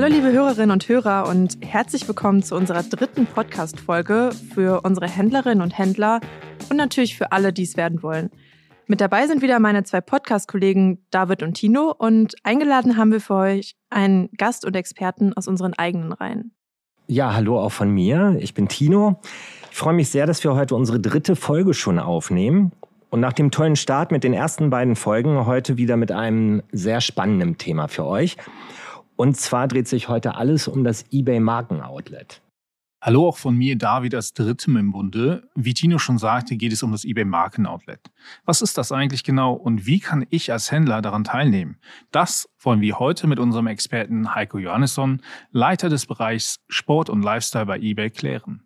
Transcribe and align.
Hallo 0.00 0.14
liebe 0.14 0.32
Hörerinnen 0.32 0.70
und 0.70 0.88
Hörer 0.88 1.28
und 1.28 1.58
herzlich 1.60 2.08
willkommen 2.08 2.42
zu 2.42 2.56
unserer 2.56 2.82
dritten 2.82 3.26
Podcast-Folge 3.26 4.30
für 4.54 4.80
unsere 4.80 5.06
Händlerinnen 5.06 5.60
und 5.60 5.76
Händler 5.76 6.22
und 6.70 6.78
natürlich 6.78 7.18
für 7.18 7.32
alle, 7.32 7.52
die 7.52 7.64
es 7.64 7.76
werden 7.76 8.02
wollen. 8.02 8.30
Mit 8.86 9.02
dabei 9.02 9.26
sind 9.26 9.42
wieder 9.42 9.58
meine 9.58 9.84
zwei 9.84 10.00
Podcast-Kollegen 10.00 11.04
David 11.10 11.42
und 11.42 11.52
Tino 11.52 11.94
und 11.98 12.34
eingeladen 12.44 12.96
haben 12.96 13.12
wir 13.12 13.20
für 13.20 13.34
euch 13.34 13.76
einen 13.90 14.30
Gast 14.38 14.64
und 14.64 14.74
Experten 14.74 15.34
aus 15.34 15.46
unseren 15.46 15.74
eigenen 15.74 16.14
Reihen. 16.14 16.54
Ja, 17.06 17.34
hallo 17.34 17.60
auch 17.60 17.72
von 17.72 17.90
mir. 17.90 18.38
Ich 18.40 18.54
bin 18.54 18.68
Tino. 18.68 19.20
Ich 19.70 19.76
freue 19.76 19.92
mich 19.92 20.08
sehr, 20.08 20.24
dass 20.24 20.42
wir 20.42 20.54
heute 20.54 20.76
unsere 20.76 20.98
dritte 20.98 21.36
Folge 21.36 21.74
schon 21.74 21.98
aufnehmen. 21.98 22.72
Und 23.10 23.20
nach 23.20 23.34
dem 23.34 23.50
tollen 23.50 23.76
Start 23.76 24.12
mit 24.12 24.24
den 24.24 24.32
ersten 24.32 24.70
beiden 24.70 24.96
Folgen 24.96 25.44
heute 25.44 25.76
wieder 25.76 25.98
mit 25.98 26.10
einem 26.10 26.62
sehr 26.72 27.02
spannenden 27.02 27.58
Thema 27.58 27.88
für 27.88 28.06
euch. 28.06 28.38
Und 29.20 29.36
zwar 29.36 29.68
dreht 29.68 29.86
sich 29.86 30.08
heute 30.08 30.36
alles 30.36 30.66
um 30.66 30.82
das 30.82 31.04
eBay 31.12 31.40
Markenoutlet. 31.40 32.40
Hallo 33.02 33.28
auch 33.28 33.36
von 33.36 33.54
mir, 33.54 33.76
David, 33.76 34.14
als 34.14 34.32
Drittem 34.32 34.78
im 34.78 34.92
Bunde. 34.92 35.46
Wie 35.54 35.74
Tino 35.74 35.98
schon 35.98 36.16
sagte, 36.16 36.56
geht 36.56 36.72
es 36.72 36.82
um 36.82 36.92
das 36.92 37.04
eBay 37.04 37.26
Markenoutlet. 37.26 38.00
Was 38.46 38.62
ist 38.62 38.78
das 38.78 38.92
eigentlich 38.92 39.22
genau 39.22 39.52
und 39.52 39.84
wie 39.84 40.00
kann 40.00 40.24
ich 40.30 40.52
als 40.52 40.72
Händler 40.72 41.02
daran 41.02 41.24
teilnehmen? 41.24 41.76
Das 42.12 42.48
wollen 42.60 42.80
wir 42.80 42.98
heute 42.98 43.26
mit 43.26 43.38
unserem 43.38 43.66
Experten 43.66 44.34
Heiko 44.34 44.56
Johannesson, 44.56 45.20
Leiter 45.50 45.90
des 45.90 46.06
Bereichs 46.06 46.60
Sport 46.70 47.10
und 47.10 47.20
Lifestyle 47.20 47.66
bei 47.66 47.78
eBay, 47.78 48.08
klären. 48.08 48.62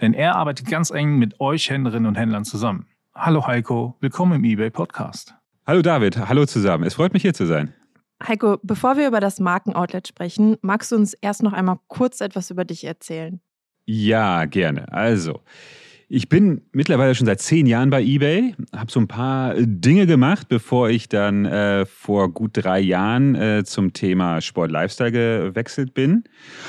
Denn 0.00 0.14
er 0.14 0.36
arbeitet 0.36 0.68
ganz 0.68 0.88
eng 0.88 1.18
mit 1.18 1.38
euch 1.38 1.68
Händlerinnen 1.68 2.08
und 2.08 2.14
Händlern 2.14 2.46
zusammen. 2.46 2.86
Hallo 3.14 3.46
Heiko, 3.46 3.94
willkommen 4.00 4.42
im 4.42 4.44
eBay 4.44 4.70
Podcast. 4.70 5.34
Hallo 5.66 5.82
David, 5.82 6.16
hallo 6.16 6.46
zusammen. 6.46 6.84
Es 6.84 6.94
freut 6.94 7.12
mich 7.12 7.20
hier 7.20 7.34
zu 7.34 7.44
sein. 7.44 7.74
Heiko, 8.26 8.58
bevor 8.62 8.96
wir 8.96 9.06
über 9.06 9.20
das 9.20 9.38
Markenoutlet 9.38 10.08
sprechen, 10.08 10.56
magst 10.60 10.90
du 10.90 10.96
uns 10.96 11.14
erst 11.14 11.42
noch 11.42 11.52
einmal 11.52 11.78
kurz 11.86 12.20
etwas 12.20 12.50
über 12.50 12.64
dich 12.64 12.84
erzählen? 12.84 13.40
Ja, 13.86 14.44
gerne. 14.44 14.92
Also, 14.92 15.40
ich 16.10 16.30
bin 16.30 16.62
mittlerweile 16.72 17.14
schon 17.14 17.26
seit 17.26 17.40
zehn 17.40 17.66
Jahren 17.66 17.90
bei 17.90 18.02
eBay, 18.02 18.54
habe 18.74 18.90
so 18.90 18.98
ein 18.98 19.08
paar 19.08 19.54
Dinge 19.58 20.06
gemacht, 20.06 20.48
bevor 20.48 20.88
ich 20.88 21.10
dann 21.10 21.44
äh, 21.44 21.84
vor 21.84 22.32
gut 22.32 22.52
drei 22.54 22.80
Jahren 22.80 23.34
äh, 23.34 23.62
zum 23.64 23.92
Thema 23.92 24.40
Sport 24.40 24.70
Lifestyle 24.70 25.12
gewechselt 25.12 25.92
bin. 25.92 26.24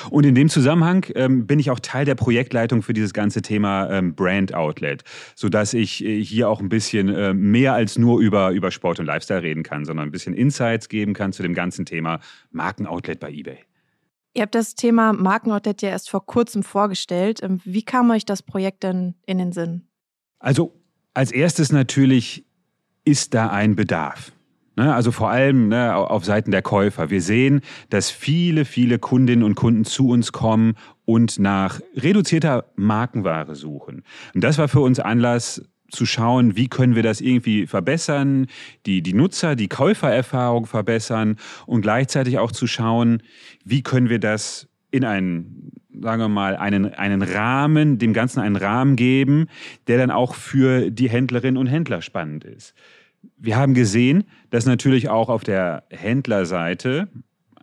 Und 0.09 0.25
in 0.25 0.35
dem 0.35 0.49
Zusammenhang 0.49 1.05
ähm, 1.15 1.47
bin 1.47 1.57
ich 1.57 1.71
auch 1.71 1.79
Teil 1.79 2.03
der 2.03 2.15
Projektleitung 2.15 2.81
für 2.81 2.91
dieses 2.91 3.13
ganze 3.13 3.41
Thema 3.41 3.89
ähm, 3.89 4.13
Brand 4.13 4.53
Outlet, 4.53 5.03
sodass 5.35 5.73
ich 5.73 6.03
äh, 6.03 6.21
hier 6.21 6.49
auch 6.49 6.59
ein 6.59 6.69
bisschen 6.69 7.07
äh, 7.07 7.33
mehr 7.33 7.73
als 7.73 7.97
nur 7.97 8.19
über, 8.19 8.51
über 8.51 8.71
Sport 8.71 8.99
und 8.99 9.05
Lifestyle 9.05 9.41
reden 9.41 9.63
kann, 9.63 9.85
sondern 9.85 10.09
ein 10.09 10.11
bisschen 10.11 10.33
Insights 10.33 10.89
geben 10.89 11.13
kann 11.13 11.31
zu 11.31 11.43
dem 11.43 11.53
ganzen 11.53 11.85
Thema 11.85 12.19
Markenoutlet 12.51 13.21
bei 13.21 13.31
eBay. 13.31 13.68
Ihr 14.39 14.43
habt 14.43 14.55
das 14.55 14.73
Thema 14.73 15.11
Markenoutlet 15.11 15.81
ja 15.81 15.89
erst 15.89 16.09
vor 16.09 16.25
kurzem 16.25 16.63
vorgestellt. 16.63 17.43
Ähm, 17.43 17.59
wie 17.65 17.83
kam 17.83 18.09
euch 18.09 18.23
das 18.23 18.41
Projekt 18.41 18.83
denn 18.83 19.15
in 19.25 19.37
den 19.37 19.51
Sinn? 19.51 19.81
Also 20.39 20.71
als 21.13 21.33
erstes 21.33 21.73
natürlich 21.73 22.45
ist 23.03 23.33
da 23.33 23.49
ein 23.49 23.75
Bedarf. 23.75 24.31
Ne? 24.77 24.95
Also 24.95 25.11
vor 25.11 25.29
allem 25.29 25.67
ne, 25.67 25.93
auf 25.93 26.23
Seiten 26.23 26.51
der 26.51 26.61
Käufer. 26.61 27.09
Wir 27.09 27.21
sehen, 27.21 27.59
dass 27.89 28.11
viele, 28.11 28.63
viele 28.63 28.97
Kundinnen 28.97 29.43
und 29.43 29.55
Kunden 29.55 29.83
zu 29.83 30.07
uns 30.07 30.31
kommen 30.31 30.75
und 31.03 31.37
nach 31.37 31.81
reduzierter 31.97 32.71
Markenware 32.77 33.55
suchen. 33.55 34.03
Und 34.33 34.41
das 34.41 34.57
war 34.57 34.69
für 34.69 34.79
uns 34.79 35.01
Anlass, 35.01 35.61
zu 35.89 36.05
schauen, 36.05 36.55
wie 36.55 36.67
können 36.67 36.95
wir 36.95 37.03
das 37.03 37.21
irgendwie 37.21 37.67
verbessern, 37.67 38.47
die, 38.85 39.01
die 39.01 39.13
Nutzer, 39.13 39.55
die 39.55 39.67
Käufererfahrung 39.67 40.65
verbessern 40.65 41.37
und 41.65 41.81
gleichzeitig 41.81 42.37
auch 42.37 42.51
zu 42.51 42.67
schauen, 42.67 43.23
wie 43.65 43.83
können 43.83 44.09
wir 44.09 44.19
das 44.19 44.67
in 44.91 45.05
einen, 45.05 45.71
sagen 46.01 46.21
wir 46.21 46.29
mal, 46.29 46.55
einen, 46.55 46.93
einen 46.93 47.21
Rahmen, 47.21 47.97
dem 47.97 48.13
Ganzen 48.13 48.39
einen 48.39 48.55
Rahmen 48.55 48.95
geben, 48.95 49.47
der 49.87 49.97
dann 49.97 50.11
auch 50.11 50.35
für 50.35 50.89
die 50.91 51.09
Händlerinnen 51.09 51.57
und 51.57 51.67
Händler 51.67 52.01
spannend 52.01 52.43
ist. 52.43 52.73
Wir 53.37 53.57
haben 53.57 53.73
gesehen, 53.73 54.23
dass 54.49 54.65
natürlich 54.65 55.09
auch 55.09 55.29
auf 55.29 55.43
der 55.43 55.83
Händlerseite 55.89 57.09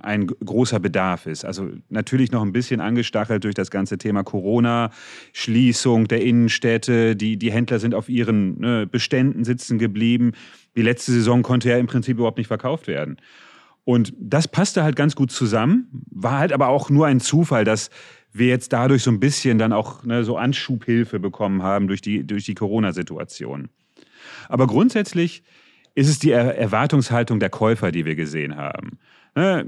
ein 0.07 0.27
großer 0.27 0.81
Bedarf 0.81 1.27
ist. 1.27 1.45
Also 1.45 1.69
natürlich 1.89 2.31
noch 2.33 2.43
ein 2.43 2.53
bisschen 2.53 2.81
angestachelt 2.81 3.45
durch 3.45 3.55
das 3.55 3.71
ganze 3.71 3.99
Thema 3.99 4.23
Corona, 4.23 4.91
Schließung 5.33 6.09
der 6.09 6.23
Innenstädte, 6.23 7.17
die, 7.17 7.37
die 7.37 7.53
Händler 7.53 7.79
sind 7.79 7.95
auf 7.95 8.09
ihren 8.09 8.61
ne, 8.61 8.87
Beständen 8.87 9.45
sitzen 9.45 9.79
geblieben. 9.79 10.33
Die 10.77 10.83
letzte 10.83 11.13
Saison 11.13 11.43
konnte 11.43 11.69
ja 11.69 11.77
im 11.77 11.87
Prinzip 11.87 12.17
überhaupt 12.17 12.39
nicht 12.39 12.47
verkauft 12.47 12.87
werden. 12.87 13.17
Und 13.85 14.15
das 14.19 14.49
passte 14.49 14.83
halt 14.83 14.97
ganz 14.97 15.15
gut 15.17 15.31
zusammen, 15.31 15.89
war 16.11 16.39
halt 16.39 16.53
aber 16.53 16.69
auch 16.69 16.89
nur 16.89 17.07
ein 17.07 17.21
Zufall, 17.21 17.65
dass 17.65 17.91
wir 18.33 18.47
jetzt 18.47 18.73
dadurch 18.73 19.03
so 19.03 19.11
ein 19.11 19.21
bisschen 19.21 19.59
dann 19.59 19.73
auch 19.73 20.05
ne, 20.05 20.25
so 20.25 20.37
Anschubhilfe 20.37 21.19
bekommen 21.19 21.63
haben 21.63 21.89
durch 21.89 22.01
die, 22.01 22.27
durch 22.27 22.45
die 22.45 22.55
Corona-Situation. 22.55 23.69
Aber 24.49 24.67
grundsätzlich 24.67 25.43
ist 25.95 26.09
es 26.09 26.19
die 26.19 26.31
Erwartungshaltung 26.31 27.41
der 27.41 27.51
Käufer, 27.51 27.91
die 27.91 28.05
wir 28.05 28.15
gesehen 28.15 28.57
haben. 28.57 28.99
Ne, 29.35 29.67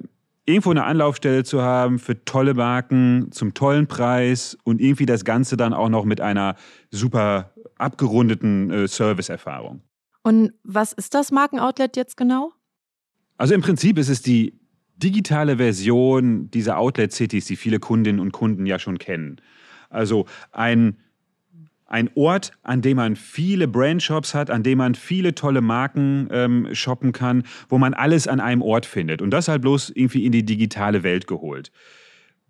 irgendwo 0.48 0.70
eine 0.70 0.84
Anlaufstelle 0.84 1.44
zu 1.44 1.62
haben 1.62 1.98
für 1.98 2.24
tolle 2.24 2.54
Marken 2.54 3.30
zum 3.32 3.52
tollen 3.52 3.86
Preis 3.86 4.56
und 4.64 4.80
irgendwie 4.80 5.06
das 5.06 5.24
Ganze 5.24 5.56
dann 5.56 5.74
auch 5.74 5.90
noch 5.90 6.04
mit 6.04 6.20
einer 6.20 6.56
super 6.90 7.52
abgerundeten 7.76 8.70
äh, 8.70 8.88
Serviceerfahrung. 8.88 9.82
Und 10.22 10.52
was 10.64 10.92
ist 10.92 11.14
das 11.14 11.30
Markenoutlet 11.30 11.96
jetzt 11.96 12.16
genau? 12.16 12.52
Also 13.36 13.54
im 13.54 13.60
Prinzip 13.60 13.98
ist 13.98 14.08
es 14.08 14.22
die 14.22 14.58
digitale 14.96 15.58
Version 15.58 16.50
dieser 16.50 16.78
Outlet-Cities, 16.78 17.44
die 17.44 17.56
viele 17.56 17.78
Kundinnen 17.78 18.18
und 18.18 18.32
Kunden 18.32 18.66
ja 18.66 18.78
schon 18.78 18.98
kennen. 18.98 19.40
Also 19.90 20.26
ein 20.50 20.96
ein 21.88 22.10
Ort, 22.14 22.52
an 22.62 22.82
dem 22.82 22.98
man 22.98 23.16
viele 23.16 23.66
Brandshops 23.66 24.34
hat, 24.34 24.50
an 24.50 24.62
dem 24.62 24.78
man 24.78 24.94
viele 24.94 25.34
tolle 25.34 25.62
Marken 25.62 26.28
ähm, 26.30 26.68
shoppen 26.72 27.12
kann, 27.12 27.42
wo 27.68 27.78
man 27.78 27.94
alles 27.94 28.28
an 28.28 28.40
einem 28.40 28.62
Ort 28.62 28.86
findet. 28.86 29.22
Und 29.22 29.30
das 29.30 29.48
halt 29.48 29.62
bloß 29.62 29.90
irgendwie 29.94 30.24
in 30.24 30.32
die 30.32 30.44
digitale 30.44 31.02
Welt 31.02 31.26
geholt. 31.26 31.72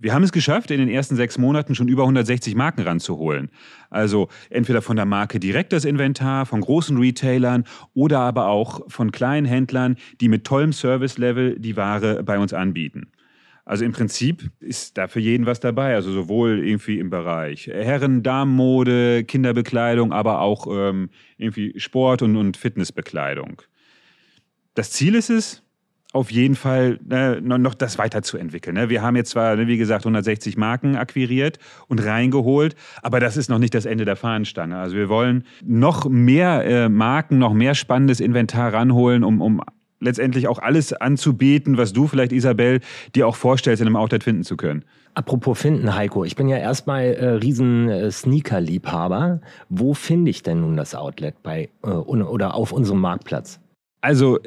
Wir 0.00 0.14
haben 0.14 0.22
es 0.22 0.30
geschafft, 0.30 0.70
in 0.70 0.78
den 0.78 0.88
ersten 0.88 1.16
sechs 1.16 1.38
Monaten 1.38 1.74
schon 1.74 1.88
über 1.88 2.02
160 2.02 2.54
Marken 2.54 2.82
ranzuholen. 2.82 3.50
Also 3.90 4.28
entweder 4.48 4.80
von 4.80 4.94
der 4.94 5.06
Marke 5.06 5.40
direkt 5.40 5.72
das 5.72 5.84
Inventar, 5.84 6.46
von 6.46 6.60
großen 6.60 6.96
Retailern 6.98 7.64
oder 7.94 8.20
aber 8.20 8.46
auch 8.46 8.82
von 8.88 9.10
kleinen 9.10 9.44
Händlern, 9.44 9.96
die 10.20 10.28
mit 10.28 10.44
tollem 10.44 10.72
Service-Level 10.72 11.58
die 11.58 11.76
Ware 11.76 12.22
bei 12.22 12.38
uns 12.38 12.52
anbieten. 12.52 13.10
Also 13.68 13.84
im 13.84 13.92
Prinzip 13.92 14.50
ist 14.60 14.96
da 14.96 15.08
für 15.08 15.20
jeden 15.20 15.44
was 15.44 15.60
dabei. 15.60 15.94
Also 15.94 16.10
sowohl 16.10 16.66
irgendwie 16.66 16.98
im 16.98 17.10
Bereich 17.10 17.66
Herren, 17.66 18.22
Damenmode, 18.22 19.24
Kinderbekleidung, 19.24 20.10
aber 20.10 20.40
auch 20.40 20.66
ähm, 20.70 21.10
irgendwie 21.36 21.78
Sport- 21.78 22.22
und, 22.22 22.36
und 22.36 22.56
Fitnessbekleidung. 22.56 23.60
Das 24.72 24.90
Ziel 24.92 25.14
ist 25.14 25.28
es, 25.28 25.62
auf 26.14 26.32
jeden 26.32 26.56
Fall 26.56 26.98
ne, 27.04 27.42
noch 27.42 27.74
das 27.74 27.98
weiterzuentwickeln. 27.98 28.74
Ne? 28.74 28.88
Wir 28.88 29.02
haben 29.02 29.16
jetzt 29.16 29.32
zwar, 29.32 29.54
ne, 29.56 29.66
wie 29.66 29.76
gesagt, 29.76 30.06
160 30.06 30.56
Marken 30.56 30.96
akquiriert 30.96 31.58
und 31.88 32.02
reingeholt, 32.02 32.74
aber 33.02 33.20
das 33.20 33.36
ist 33.36 33.50
noch 33.50 33.58
nicht 33.58 33.74
das 33.74 33.84
Ende 33.84 34.06
der 34.06 34.16
Fahnenstange. 34.16 34.78
Also 34.78 34.96
wir 34.96 35.10
wollen 35.10 35.44
noch 35.62 36.08
mehr 36.08 36.64
äh, 36.64 36.88
Marken, 36.88 37.36
noch 37.36 37.52
mehr 37.52 37.74
spannendes 37.74 38.20
Inventar 38.20 38.72
ranholen, 38.72 39.24
um, 39.24 39.42
um 39.42 39.60
letztendlich 40.00 40.48
auch 40.48 40.58
alles 40.58 40.92
anzubieten, 40.92 41.76
was 41.76 41.92
du 41.92 42.06
vielleicht, 42.06 42.32
Isabel, 42.32 42.80
dir 43.14 43.26
auch 43.26 43.36
vorstellst, 43.36 43.80
in 43.80 43.88
einem 43.88 43.96
Outlet 43.96 44.24
finden 44.24 44.44
zu 44.44 44.56
können. 44.56 44.84
Apropos 45.14 45.58
finden, 45.58 45.94
Heiko, 45.94 46.24
ich 46.24 46.36
bin 46.36 46.48
ja 46.48 46.58
erstmal 46.58 47.04
äh, 47.04 47.28
riesen 47.30 47.88
äh, 47.88 48.10
Sneaker-Liebhaber. 48.10 49.40
Wo 49.68 49.94
finde 49.94 50.30
ich 50.30 50.42
denn 50.42 50.60
nun 50.60 50.76
das 50.76 50.94
Outlet 50.94 51.42
bei 51.42 51.70
äh, 51.82 51.88
oder 51.88 52.54
auf 52.54 52.72
unserem 52.72 53.00
Marktplatz? 53.00 53.60
Also 54.00 54.38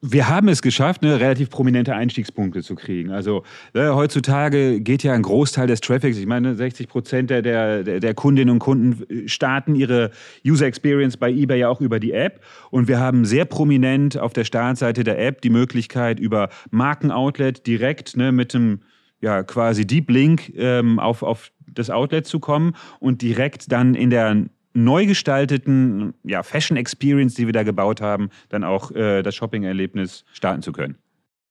wir 0.00 0.28
haben 0.28 0.48
es 0.48 0.62
geschafft, 0.62 1.02
ne, 1.02 1.18
relativ 1.18 1.50
prominente 1.50 1.94
Einstiegspunkte 1.94 2.62
zu 2.62 2.76
kriegen. 2.76 3.10
Also 3.10 3.42
ne, 3.74 3.94
heutzutage 3.94 4.80
geht 4.80 5.02
ja 5.02 5.12
ein 5.12 5.22
Großteil 5.22 5.66
des 5.66 5.80
Traffics, 5.80 6.16
ich 6.18 6.26
meine 6.26 6.54
60 6.54 6.88
Prozent 6.88 7.30
der, 7.30 7.42
der, 7.42 7.82
der 7.82 8.14
Kundinnen 8.14 8.52
und 8.52 8.58
Kunden 8.60 9.28
starten 9.28 9.74
ihre 9.74 10.10
User 10.46 10.66
Experience 10.66 11.16
bei 11.16 11.30
eBay 11.30 11.60
ja 11.60 11.68
auch 11.68 11.80
über 11.80 11.98
die 11.98 12.12
App. 12.12 12.44
Und 12.70 12.86
wir 12.86 13.00
haben 13.00 13.24
sehr 13.24 13.44
prominent 13.44 14.16
auf 14.16 14.32
der 14.32 14.44
Startseite 14.44 15.02
der 15.02 15.18
App 15.18 15.40
die 15.42 15.50
Möglichkeit, 15.50 16.20
über 16.20 16.48
Markenoutlet 16.70 17.66
direkt 17.66 18.16
ne, 18.16 18.30
mit 18.30 18.54
einem 18.54 18.80
ja, 19.20 19.42
quasi 19.42 19.84
Deep 19.84 20.10
Link 20.10 20.52
ähm, 20.56 21.00
auf, 21.00 21.24
auf 21.24 21.50
das 21.66 21.90
Outlet 21.90 22.26
zu 22.26 22.38
kommen 22.38 22.74
und 23.00 23.20
direkt 23.20 23.72
dann 23.72 23.94
in 23.94 24.10
der 24.10 24.44
neu 24.84 25.06
gestalteten 25.06 26.14
ja, 26.24 26.42
Fashion 26.42 26.76
Experience, 26.76 27.34
die 27.34 27.46
wir 27.46 27.52
da 27.52 27.62
gebaut 27.62 28.00
haben, 28.00 28.30
dann 28.48 28.64
auch 28.64 28.90
äh, 28.92 29.22
das 29.22 29.34
Shopping-Erlebnis 29.34 30.24
starten 30.32 30.62
zu 30.62 30.72
können. 30.72 30.96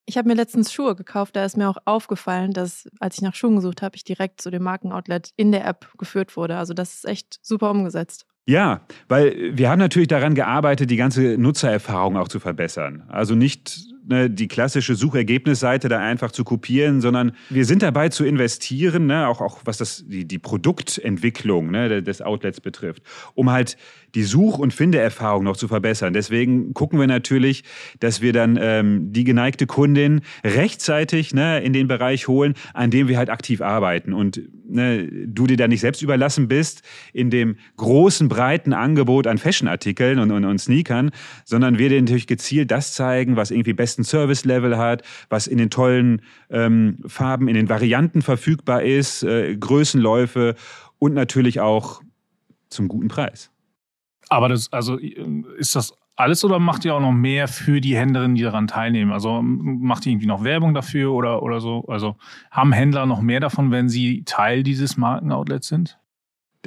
Ich 0.05 0.17
habe 0.17 0.29
mir 0.29 0.35
letztens 0.35 0.71
Schuhe 0.71 0.95
gekauft, 0.95 1.35
da 1.35 1.43
ist 1.43 1.57
mir 1.57 1.67
auch 1.67 1.77
aufgefallen, 1.83 2.53
dass 2.53 2.87
als 2.99 3.17
ich 3.17 3.21
nach 3.21 3.35
Schuhen 3.35 3.57
gesucht 3.57 3.81
habe, 3.81 3.97
ich 3.97 4.05
direkt 4.05 4.39
zu 4.39 4.49
dem 4.49 4.63
Markenoutlet 4.63 5.31
in 5.35 5.51
der 5.51 5.67
App 5.67 5.91
geführt 5.97 6.37
wurde. 6.37 6.57
Also 6.57 6.73
das 6.73 6.95
ist 6.95 7.05
echt 7.05 7.39
super 7.41 7.71
umgesetzt. 7.71 8.25
Ja, 8.47 8.81
weil 9.09 9.57
wir 9.57 9.69
haben 9.69 9.79
natürlich 9.79 10.07
daran 10.07 10.33
gearbeitet, 10.33 10.89
die 10.89 10.95
ganze 10.95 11.37
Nutzererfahrung 11.37 12.15
auch 12.15 12.29
zu 12.29 12.39
verbessern. 12.39 13.03
Also 13.09 13.35
nicht 13.35 13.77
ne, 14.07 14.29
die 14.29 14.47
klassische 14.47 14.95
Suchergebnisseite 14.95 15.89
da 15.89 15.99
einfach 15.99 16.31
zu 16.31 16.43
kopieren, 16.43 17.01
sondern 17.01 17.33
wir 17.49 17.65
sind 17.65 17.81
dabei 17.81 18.09
zu 18.09 18.25
investieren, 18.25 19.07
ne, 19.07 19.27
auch, 19.27 19.41
auch 19.41 19.59
was 19.65 19.77
das, 19.77 20.05
die, 20.07 20.25
die 20.25 20.39
Produktentwicklung 20.39 21.71
ne, 21.71 22.01
des 22.01 22.21
Outlets 22.21 22.61
betrifft, 22.61 23.03
um 23.35 23.51
halt 23.51 23.77
die 24.15 24.23
Such- 24.23 24.57
und 24.57 24.73
Findeerfahrung 24.73 25.43
noch 25.43 25.57
zu 25.57 25.67
verbessern. 25.67 26.13
Deswegen 26.13 26.73
gucken 26.73 26.99
wir 26.99 27.07
natürlich, 27.07 27.63
dass 27.99 28.21
wir 28.21 28.33
dann 28.33 28.57
ähm, 28.59 29.11
die 29.11 29.23
geneigte 29.23 29.67
Kundin 29.67 30.21
rechtzeitig 30.43 31.33
ne, 31.33 31.59
in 31.59 31.73
den 31.73 31.87
Bereich 31.87 32.27
holen, 32.27 32.53
an 32.73 32.89
dem 32.89 33.07
wir 33.07 33.17
halt 33.17 33.29
aktiv 33.29 33.61
arbeiten 33.61 34.13
und 34.13 34.41
ne, 34.67 35.07
du 35.07 35.45
dir 35.47 35.57
da 35.57 35.67
nicht 35.67 35.81
selbst 35.81 36.01
überlassen 36.01 36.47
bist 36.47 36.81
in 37.13 37.29
dem 37.29 37.57
großen, 37.75 38.27
breiten 38.27 38.73
Angebot 38.73 39.27
an 39.27 39.37
Fashionartikeln 39.37 40.19
und, 40.19 40.31
und, 40.31 40.45
und 40.45 40.57
Sneakern, 40.59 41.11
sondern 41.45 41.77
wir 41.77 41.89
dir 41.89 42.01
natürlich 42.01 42.27
gezielt 42.27 42.71
das 42.71 42.93
zeigen, 42.93 43.35
was 43.35 43.51
irgendwie 43.51 43.73
besten 43.97 44.03
Service-Level 44.03 44.77
hat, 44.77 45.03
was 45.29 45.47
in 45.47 45.57
den 45.57 45.69
tollen 45.69 46.21
ähm, 46.49 46.99
Farben, 47.05 47.47
in 47.47 47.55
den 47.55 47.69
Varianten 47.69 48.21
verfügbar 48.21 48.83
ist, 48.83 49.23
äh, 49.23 49.55
Größenläufe 49.57 50.55
und 50.99 51.13
natürlich 51.13 51.59
auch 51.59 52.01
zum 52.69 52.87
guten 52.87 53.07
Preis. 53.07 53.51
Aber 54.29 54.49
das, 54.49 54.71
also 54.73 54.97
ist 54.97 55.75
das 55.75 55.93
alles 56.15 56.43
oder 56.43 56.59
macht 56.59 56.83
ihr 56.83 56.95
auch 56.95 56.99
noch 56.99 57.13
mehr 57.13 57.47
für 57.47 57.79
die 57.79 57.95
Händlerinnen, 57.95 58.35
die 58.35 58.43
daran 58.43 58.67
teilnehmen? 58.67 59.11
Also 59.11 59.41
macht 59.41 60.05
ihr 60.05 60.11
irgendwie 60.11 60.27
noch 60.27 60.43
Werbung 60.43 60.73
dafür 60.73 61.13
oder, 61.13 61.43
oder 61.43 61.59
so? 61.59 61.85
Also 61.87 62.15
haben 62.51 62.73
Händler 62.73 63.05
noch 63.05 63.21
mehr 63.21 63.39
davon, 63.39 63.71
wenn 63.71 63.87
sie 63.87 64.23
Teil 64.25 64.63
dieses 64.63 64.97
Markenoutlets 64.97 65.67
sind? 65.67 65.99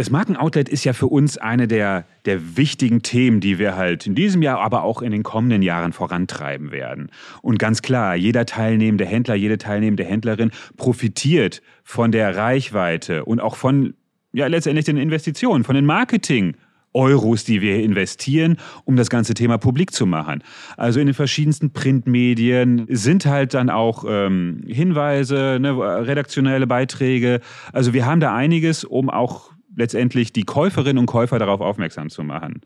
Das 0.00 0.08
Markenoutlet 0.08 0.70
ist 0.70 0.85
ja 0.85 0.94
für 0.94 1.08
uns 1.08 1.37
eine 1.37 1.69
der, 1.69 2.06
der 2.25 2.56
wichtigen 2.56 3.02
Themen, 3.02 3.41
die 3.41 3.58
wir 3.58 3.76
halt 3.76 4.06
in 4.06 4.14
diesem 4.14 4.41
Jahr, 4.41 4.58
aber 4.61 4.82
auch 4.82 5.02
in 5.02 5.12
den 5.12 5.23
kommenden 5.23 5.61
Jahren 5.61 5.93
vorantreiben 5.93 6.70
werden. 6.70 7.11
Und 7.43 7.58
ganz 7.58 7.82
klar, 7.82 8.17
jeder 8.17 8.47
teilnehmende 8.47 9.05
Händler, 9.05 9.35
jede 9.35 9.58
teilnehmende 9.58 10.05
Händlerin 10.05 10.52
profitiert 10.79 11.61
von 11.85 12.12
der 12.12 12.35
Reichweite 12.35 13.26
und 13.26 13.41
auch 13.41 13.56
von 13.56 13.93
ja 14.32 14.47
letztendlich 14.47 14.87
den 14.87 14.97
Investitionen, 14.97 15.64
von 15.64 15.75
den 15.75 15.85
Marketing 15.85 16.56
Euros, 16.94 17.44
die 17.44 17.61
wir 17.61 17.85
investieren, 17.85 18.56
um 18.87 18.96
das 18.96 19.11
ganze 19.11 19.35
Thema 19.35 19.58
publik 19.58 19.93
zu 19.93 20.06
machen. 20.06 20.43
Also 20.79 20.99
in 20.99 21.08
den 21.08 21.14
verschiedensten 21.14 21.75
Printmedien 21.75 22.87
sind 22.88 23.26
halt 23.26 23.53
dann 23.53 23.69
auch 23.69 24.06
ähm, 24.08 24.62
Hinweise, 24.67 25.58
ne, 25.61 25.76
redaktionelle 25.79 26.67
Beiträge. 26.67 27.41
Also 27.75 27.93
wir 27.93 28.06
haben 28.06 28.20
da 28.20 28.35
einiges, 28.35 28.82
um 28.85 29.11
auch 29.11 29.50
letztendlich 29.81 30.32
die 30.32 30.44
Käuferinnen 30.44 30.99
und 30.99 31.06
Käufer 31.06 31.38
darauf 31.38 31.61
aufmerksam 31.61 32.09
zu 32.11 32.23
machen. 32.23 32.61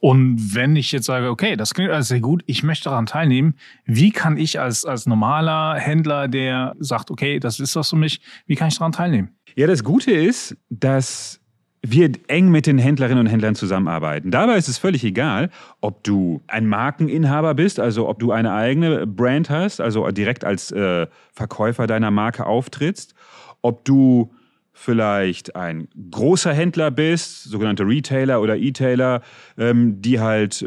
Und 0.00 0.54
wenn 0.54 0.76
ich 0.76 0.92
jetzt 0.92 1.06
sage, 1.06 1.28
okay, 1.28 1.56
das 1.56 1.74
klingt 1.74 1.90
alles 1.90 2.08
sehr 2.08 2.20
gut, 2.20 2.42
ich 2.46 2.62
möchte 2.62 2.84
daran 2.84 3.06
teilnehmen, 3.06 3.54
wie 3.84 4.12
kann 4.12 4.36
ich 4.36 4.60
als, 4.60 4.84
als 4.84 5.06
normaler 5.06 5.74
Händler, 5.74 6.28
der 6.28 6.76
sagt, 6.78 7.10
okay, 7.10 7.40
das 7.40 7.58
ist 7.58 7.74
was 7.74 7.90
für 7.90 7.96
mich, 7.96 8.20
wie 8.46 8.54
kann 8.54 8.68
ich 8.68 8.78
daran 8.78 8.92
teilnehmen? 8.92 9.30
Ja, 9.56 9.66
das 9.66 9.82
Gute 9.82 10.12
ist, 10.12 10.56
dass 10.70 11.40
wir 11.82 12.12
eng 12.28 12.50
mit 12.50 12.66
den 12.66 12.78
Händlerinnen 12.78 13.20
und 13.20 13.26
Händlern 13.26 13.54
zusammenarbeiten. 13.54 14.30
Dabei 14.30 14.56
ist 14.56 14.68
es 14.68 14.78
völlig 14.78 15.04
egal, 15.04 15.50
ob 15.80 16.04
du 16.04 16.42
ein 16.46 16.66
Markeninhaber 16.66 17.54
bist, 17.54 17.80
also 17.80 18.08
ob 18.08 18.18
du 18.18 18.32
eine 18.32 18.52
eigene 18.52 19.06
Brand 19.06 19.50
hast, 19.50 19.80
also 19.80 20.08
direkt 20.10 20.44
als 20.44 20.70
äh, 20.70 21.06
Verkäufer 21.32 21.86
deiner 21.86 22.10
Marke 22.10 22.46
auftrittst, 22.46 23.14
ob 23.62 23.84
du 23.84 24.32
vielleicht 24.80 25.56
ein 25.56 25.88
großer 26.10 26.54
Händler 26.54 26.92
bist, 26.92 27.44
sogenannte 27.44 27.84
Retailer 27.84 28.40
oder 28.40 28.56
E-Tailer, 28.56 29.22
ähm, 29.58 30.00
die 30.00 30.20
halt 30.20 30.64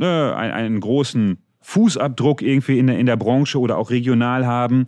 äh, 0.00 0.04
einen, 0.04 0.80
großen 0.80 1.38
Fußabdruck 1.60 2.40
irgendwie 2.40 2.78
in 2.78 2.86
der, 2.86 2.98
in 2.98 3.04
der 3.04 3.16
Branche 3.16 3.60
oder 3.60 3.76
auch 3.76 3.90
regional 3.90 4.46
haben 4.46 4.86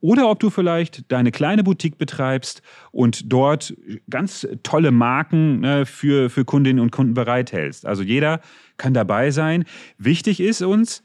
oder 0.00 0.28
ob 0.28 0.40
du 0.40 0.50
vielleicht 0.50 1.10
deine 1.10 1.30
kleine 1.30 1.64
Boutique 1.64 1.96
betreibst 1.96 2.60
und 2.90 3.32
dort 3.32 3.74
ganz 4.10 4.46
tolle 4.62 4.90
Marken 4.90 5.60
ne, 5.60 5.86
für, 5.86 6.28
für 6.28 6.44
Kundinnen 6.44 6.80
und 6.80 6.90
Kunden 6.90 7.14
bereithältst. 7.14 7.86
Also 7.86 8.02
jeder 8.02 8.40
kann 8.76 8.92
dabei 8.92 9.30
sein. 9.30 9.64
Wichtig 9.96 10.40
ist 10.40 10.60
uns, 10.60 11.02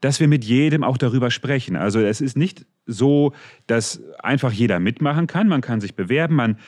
dass 0.00 0.20
wir 0.20 0.28
mit 0.28 0.44
jedem 0.44 0.84
auch 0.84 0.98
darüber 0.98 1.30
sprechen. 1.30 1.76
Also 1.76 2.00
es 2.00 2.20
ist 2.20 2.36
nicht 2.36 2.66
so, 2.86 3.32
dass 3.66 4.02
einfach 4.18 4.52
jeder 4.52 4.78
mitmachen 4.78 5.26
kann. 5.26 5.48
Man 5.48 5.60
kann 5.60 5.80
sich 5.80 5.94
bewerben. 5.94 6.34
Man, 6.34 6.58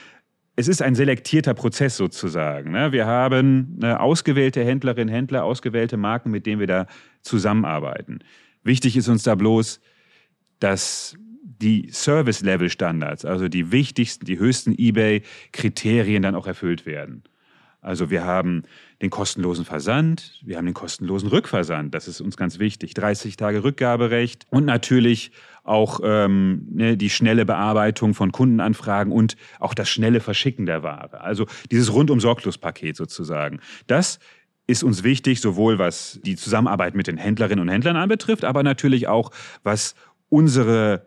es 0.57 0.67
ist 0.67 0.83
ein 0.83 0.95
selektierter 0.95 1.55
Prozess 1.55 1.97
sozusagen. 1.97 2.73
Ne? 2.73 2.93
Wir 2.93 3.07
haben 3.07 3.79
ausgewählte 3.83 4.65
Händlerinnen, 4.65 5.13
Händler, 5.13 5.45
ausgewählte 5.45 5.97
Marken, 5.97 6.31
mit 6.31 6.47
denen 6.47 6.61
wir 6.61 6.67
da 6.67 6.87
zusammenarbeiten. 7.23 8.21
Wichtig 8.65 8.97
ist 8.97 9.09
uns 9.09 9.23
da 9.23 9.35
bloß, 9.35 9.81
dass 10.59 11.17
die 11.43 11.91
Service-Level-Standards, 11.93 13.25
also 13.25 13.49
die 13.49 13.73
wichtigsten, 13.73 14.25
die 14.25 14.39
höchsten 14.39 14.75
eBay-Kriterien 14.77 16.23
dann 16.23 16.35
auch 16.35 16.47
erfüllt 16.47 16.87
werden. 16.87 17.25
Also 17.81 18.11
wir 18.11 18.25
haben 18.25 18.65
den 19.01 19.11
kostenlosen 19.11 19.65
Versand, 19.65 20.41
wir 20.45 20.57
haben 20.57 20.65
den 20.65 20.75
kostenlosen 20.75 21.29
Rückversand, 21.29 21.95
das 21.95 22.09
ist 22.09 22.21
uns 22.21 22.37
ganz 22.37 22.59
wichtig, 22.59 22.95
30 22.95 23.37
Tage 23.37 23.63
Rückgaberecht 23.63 24.47
und 24.51 24.65
natürlich 24.65 25.31
auch 25.63 26.01
ähm, 26.03 26.67
ne, 26.71 26.97
die 26.97 27.11
schnelle 27.11 27.45
Bearbeitung 27.47 28.15
von 28.15 28.33
Kundenanfragen 28.33 29.13
und 29.13 29.37
auch 29.61 29.75
das 29.75 29.89
schnelle 29.89 30.21
Verschicken 30.21 30.67
der 30.67 30.83
Ware. 30.83 31.21
Also 31.21 31.47
dieses 31.71 31.93
rundum 31.93 32.21
sorglos 32.21 32.59
Paket 32.59 32.97
sozusagen. 32.97 33.61
Das 33.87 34.19
ist 34.67 34.83
uns 34.83 35.05
wichtig, 35.05 35.41
sowohl 35.41 35.79
was 35.79 36.21
die 36.25 36.37
Zusammenarbeit 36.37 36.95
mit 36.95 37.07
den 37.07 37.17
Händlerinnen 37.17 37.63
und 37.63 37.69
Händlern 37.69 37.97
anbetrifft, 37.97 38.45
aber 38.45 38.63
natürlich 38.63 39.07
auch 39.07 39.31
was 39.63 39.95
unsere 40.29 41.07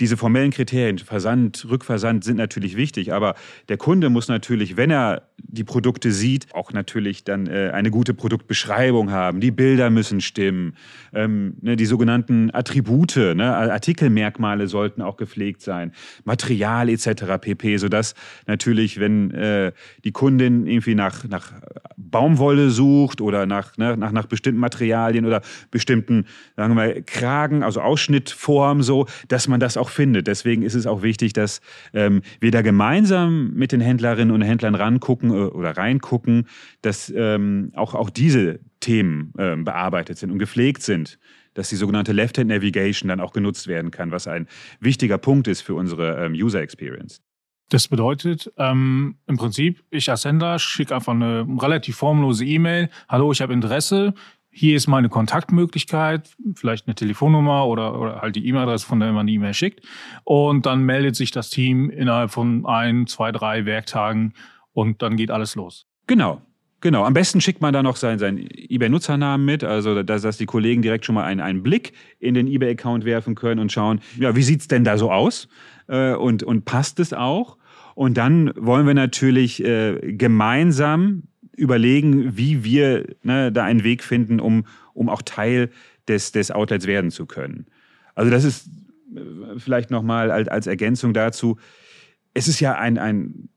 diese 0.00 0.16
formellen 0.16 0.50
Kriterien, 0.50 0.98
Versand, 0.98 1.66
Rückversand 1.68 2.24
sind 2.24 2.36
natürlich 2.36 2.76
wichtig, 2.76 3.12
aber 3.12 3.34
der 3.68 3.76
Kunde 3.76 4.10
muss 4.10 4.28
natürlich, 4.28 4.76
wenn 4.76 4.90
er 4.90 5.22
die 5.38 5.64
Produkte 5.64 6.12
sieht, 6.12 6.46
auch 6.54 6.72
natürlich 6.72 7.24
dann 7.24 7.46
äh, 7.46 7.70
eine 7.72 7.90
gute 7.90 8.14
Produktbeschreibung 8.14 9.10
haben. 9.10 9.40
Die 9.40 9.50
Bilder 9.50 9.90
müssen 9.90 10.20
stimmen. 10.20 10.74
Ähm, 11.12 11.54
ne, 11.60 11.76
die 11.76 11.86
sogenannten 11.86 12.50
Attribute, 12.52 13.16
ne, 13.16 13.56
Artikelmerkmale 13.56 14.68
sollten 14.68 15.02
auch 15.02 15.16
gepflegt 15.16 15.62
sein. 15.62 15.92
Material 16.24 16.88
etc. 16.88 17.38
pp, 17.40 17.78
sodass 17.78 18.14
natürlich, 18.46 19.00
wenn 19.00 19.30
äh, 19.32 19.72
die 20.04 20.12
Kundin 20.12 20.66
irgendwie 20.66 20.94
nach, 20.94 21.24
nach 21.24 21.52
Baumwolle 22.10 22.70
sucht 22.70 23.20
oder 23.20 23.46
nach, 23.46 23.76
ne, 23.76 23.96
nach, 23.96 24.12
nach 24.12 24.26
bestimmten 24.26 24.60
Materialien 24.60 25.26
oder 25.26 25.42
bestimmten, 25.70 26.26
sagen 26.56 26.76
wir, 26.76 27.02
Kragen, 27.02 27.62
also 27.62 27.80
Ausschnittformen 27.80 28.82
so, 28.82 29.06
dass 29.28 29.48
man 29.48 29.60
das 29.60 29.76
auch 29.76 29.88
findet. 29.88 30.26
Deswegen 30.26 30.62
ist 30.62 30.74
es 30.74 30.86
auch 30.86 31.02
wichtig, 31.02 31.32
dass 31.32 31.60
ähm, 31.92 32.22
wir 32.40 32.50
da 32.50 32.62
gemeinsam 32.62 33.52
mit 33.54 33.72
den 33.72 33.80
Händlerinnen 33.80 34.34
und 34.34 34.42
Händlern 34.42 34.74
rangucken 34.74 35.30
äh, 35.30 35.34
oder 35.34 35.76
reingucken, 35.76 36.46
dass 36.82 37.12
ähm, 37.14 37.72
auch, 37.74 37.94
auch 37.94 38.10
diese 38.10 38.60
Themen 38.80 39.32
ähm, 39.38 39.64
bearbeitet 39.64 40.18
sind 40.18 40.30
und 40.30 40.38
gepflegt 40.38 40.82
sind 40.82 41.18
dass 41.54 41.70
die 41.70 41.76
sogenannte 41.76 42.12
Left-Hand 42.12 42.50
Navigation 42.50 43.08
dann 43.08 43.20
auch 43.20 43.32
genutzt 43.32 43.66
werden 43.66 43.90
kann, 43.90 44.12
was 44.12 44.28
ein 44.28 44.46
wichtiger 44.78 45.18
Punkt 45.18 45.48
ist 45.48 45.60
für 45.60 45.74
unsere 45.74 46.24
ähm, 46.24 46.32
User 46.32 46.60
Experience. 46.60 47.20
Das 47.68 47.88
bedeutet 47.88 48.50
ähm, 48.56 49.16
im 49.26 49.36
Prinzip, 49.36 49.84
ich 49.90 50.10
als 50.10 50.24
Händler 50.24 50.58
schicke 50.58 50.94
einfach 50.94 51.12
eine 51.12 51.46
relativ 51.60 51.96
formlose 51.96 52.44
E-Mail. 52.44 52.88
Hallo, 53.08 53.30
ich 53.30 53.42
habe 53.42 53.52
Interesse. 53.52 54.14
Hier 54.50 54.74
ist 54.74 54.86
meine 54.86 55.10
Kontaktmöglichkeit, 55.10 56.30
vielleicht 56.54 56.86
eine 56.86 56.94
Telefonnummer 56.94 57.66
oder, 57.66 58.00
oder 58.00 58.22
halt 58.22 58.36
die 58.36 58.46
E-Mail-Adresse, 58.46 58.86
von 58.86 58.98
der 58.98 59.12
man 59.12 59.26
die 59.26 59.34
E-Mail 59.34 59.52
schickt. 59.52 59.86
Und 60.24 60.64
dann 60.64 60.82
meldet 60.82 61.14
sich 61.14 61.30
das 61.30 61.50
Team 61.50 61.90
innerhalb 61.90 62.30
von 62.30 62.64
ein, 62.64 63.06
zwei, 63.06 63.32
drei 63.32 63.66
Werktagen 63.66 64.32
und 64.72 65.02
dann 65.02 65.16
geht 65.16 65.30
alles 65.30 65.54
los. 65.54 65.86
Genau. 66.06 66.40
Genau, 66.80 67.04
am 67.04 67.12
besten 67.12 67.40
schickt 67.40 67.60
man 67.60 67.74
da 67.74 67.82
noch 67.82 67.96
seinen, 67.96 68.20
seinen 68.20 68.48
eBay-Nutzernamen 68.50 69.44
mit, 69.44 69.64
also 69.64 70.02
dass, 70.04 70.22
dass 70.22 70.38
die 70.38 70.46
Kollegen 70.46 70.80
direkt 70.80 71.04
schon 71.04 71.16
mal 71.16 71.24
einen, 71.24 71.40
einen 71.40 71.64
Blick 71.64 71.92
in 72.20 72.34
den 72.34 72.46
eBay-Account 72.46 73.04
werfen 73.04 73.34
können 73.34 73.60
und 73.60 73.72
schauen, 73.72 74.00
ja, 74.16 74.36
wie 74.36 74.42
sieht's 74.44 74.68
denn 74.68 74.84
da 74.84 74.96
so 74.96 75.10
aus 75.10 75.48
äh, 75.88 76.14
und, 76.14 76.44
und 76.44 76.64
passt 76.64 77.00
es 77.00 77.12
auch? 77.12 77.57
Und 77.98 78.16
dann 78.16 78.52
wollen 78.54 78.86
wir 78.86 78.94
natürlich 78.94 79.60
äh, 79.64 80.12
gemeinsam 80.12 81.24
überlegen, 81.56 82.36
wie 82.36 82.62
wir 82.62 83.16
ne, 83.24 83.50
da 83.50 83.64
einen 83.64 83.82
Weg 83.82 84.04
finden, 84.04 84.38
um, 84.38 84.66
um 84.94 85.08
auch 85.08 85.20
Teil 85.20 85.70
des, 86.06 86.30
des 86.30 86.52
Outlets 86.52 86.86
werden 86.86 87.10
zu 87.10 87.26
können. 87.26 87.66
Also 88.14 88.30
das 88.30 88.44
ist 88.44 88.68
äh, 89.16 89.58
vielleicht 89.58 89.90
nochmal 89.90 90.30
als, 90.30 90.46
als 90.46 90.68
Ergänzung 90.68 91.12
dazu. 91.12 91.58
Es 92.34 92.46
ist 92.46 92.60
ja 92.60 92.74
ein, 92.76 92.98
ein 92.98 93.48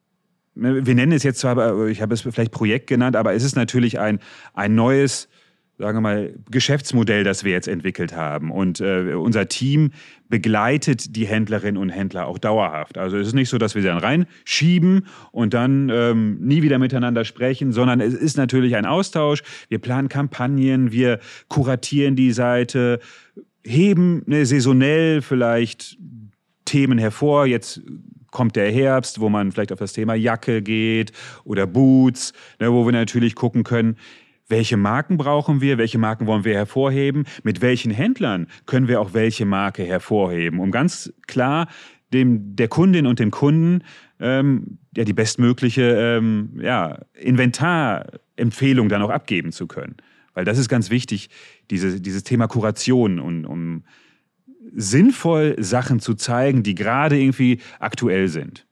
Ne, 0.55 0.85
wir 0.87 0.95
nennen 0.95 1.11
es 1.11 1.21
jetzt 1.21 1.39
zwar, 1.39 1.87
ich 1.87 2.01
habe 2.01 2.15
es 2.15 2.21
vielleicht 2.21 2.51
Projekt 2.51 2.87
genannt, 2.87 3.15
aber 3.15 3.33
es 3.33 3.43
ist 3.43 3.55
natürlich 3.55 3.99
ein, 3.99 4.19
ein 4.55 4.73
neues, 4.73 5.29
sagen 5.81 5.97
wir 5.97 6.01
mal, 6.01 6.33
Geschäftsmodell, 6.51 7.23
das 7.23 7.43
wir 7.43 7.51
jetzt 7.51 7.67
entwickelt 7.67 8.15
haben. 8.15 8.51
Und 8.51 8.79
äh, 8.79 9.13
unser 9.15 9.47
Team 9.47 9.91
begleitet 10.29 11.15
die 11.15 11.25
Händlerinnen 11.25 11.81
und 11.81 11.89
Händler 11.89 12.27
auch 12.27 12.37
dauerhaft. 12.37 12.97
Also 12.99 13.17
es 13.17 13.27
ist 13.27 13.33
nicht 13.33 13.49
so, 13.49 13.57
dass 13.57 13.73
wir 13.73 13.81
sie 13.81 13.87
dann 13.87 13.97
reinschieben 13.97 15.07
und 15.31 15.53
dann 15.55 15.89
ähm, 15.89 16.37
nie 16.39 16.61
wieder 16.61 16.77
miteinander 16.77 17.25
sprechen, 17.25 17.71
sondern 17.71 17.99
es 17.99 18.13
ist 18.13 18.37
natürlich 18.37 18.75
ein 18.75 18.85
Austausch. 18.85 19.41
Wir 19.69 19.79
planen 19.79 20.07
Kampagnen, 20.07 20.91
wir 20.91 21.19
kuratieren 21.47 22.15
die 22.15 22.31
Seite, 22.31 22.99
heben 23.65 24.21
ne, 24.27 24.45
saisonell 24.45 25.21
vielleicht 25.21 25.97
Themen 26.65 26.99
hervor. 26.99 27.47
Jetzt 27.47 27.81
kommt 28.29 28.55
der 28.55 28.71
Herbst, 28.71 29.19
wo 29.19 29.29
man 29.29 29.51
vielleicht 29.51 29.71
auf 29.71 29.79
das 29.79 29.93
Thema 29.93 30.13
Jacke 30.13 30.61
geht 30.61 31.11
oder 31.43 31.65
Boots, 31.65 32.33
ne, 32.59 32.71
wo 32.71 32.85
wir 32.85 32.93
natürlich 32.93 33.33
gucken 33.33 33.63
können, 33.63 33.97
welche 34.51 34.77
Marken 34.77 35.17
brauchen 35.17 35.61
wir, 35.61 35.79
welche 35.79 35.97
Marken 35.97 36.27
wollen 36.27 36.43
wir 36.43 36.53
hervorheben, 36.53 37.25
mit 37.41 37.61
welchen 37.61 37.91
Händlern 37.91 38.47
können 38.67 38.87
wir 38.87 39.01
auch 39.01 39.13
welche 39.13 39.45
Marke 39.45 39.83
hervorheben, 39.83 40.59
um 40.59 40.69
ganz 40.69 41.11
klar 41.25 41.67
dem, 42.13 42.55
der 42.55 42.67
Kundin 42.67 43.07
und 43.07 43.19
dem 43.19 43.31
Kunden 43.31 43.83
ähm, 44.19 44.77
ja, 44.95 45.03
die 45.03 45.13
bestmögliche 45.13 45.81
ähm, 45.81 46.59
ja, 46.61 46.99
Inventarempfehlung 47.15 48.89
dann 48.89 49.01
auch 49.01 49.09
abgeben 49.09 49.51
zu 49.51 49.65
können. 49.65 49.95
Weil 50.33 50.45
das 50.45 50.57
ist 50.57 50.69
ganz 50.69 50.89
wichtig, 50.89 51.29
diese, 51.69 51.99
dieses 51.99 52.23
Thema 52.23 52.47
Kuration 52.47 53.19
und 53.19 53.45
um 53.45 53.83
sinnvoll 54.73 55.55
Sachen 55.59 55.99
zu 55.99 56.13
zeigen, 56.13 56.63
die 56.63 56.75
gerade 56.75 57.17
irgendwie 57.17 57.59
aktuell 57.79 58.27
sind. 58.27 58.67